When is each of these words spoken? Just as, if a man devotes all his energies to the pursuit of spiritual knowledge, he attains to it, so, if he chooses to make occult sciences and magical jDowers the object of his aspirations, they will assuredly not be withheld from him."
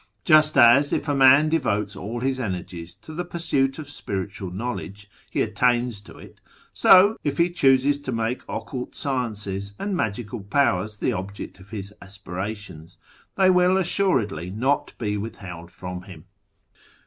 Just 0.25 0.57
as, 0.57 0.91
if 0.91 1.07
a 1.07 1.13
man 1.13 1.49
devotes 1.49 1.95
all 1.95 2.21
his 2.21 2.39
energies 2.39 2.95
to 2.95 3.13
the 3.13 3.23
pursuit 3.23 3.77
of 3.77 3.87
spiritual 3.87 4.49
knowledge, 4.49 5.07
he 5.29 5.43
attains 5.43 6.01
to 6.01 6.17
it, 6.17 6.41
so, 6.73 7.17
if 7.23 7.37
he 7.37 7.51
chooses 7.51 7.99
to 8.01 8.11
make 8.11 8.41
occult 8.49 8.95
sciences 8.95 9.75
and 9.77 9.95
magical 9.95 10.39
jDowers 10.39 10.97
the 10.97 11.13
object 11.13 11.59
of 11.59 11.69
his 11.69 11.93
aspirations, 12.01 12.97
they 13.35 13.51
will 13.51 13.77
assuredly 13.77 14.49
not 14.49 14.93
be 14.97 15.17
withheld 15.17 15.69
from 15.69 16.01
him." 16.01 16.25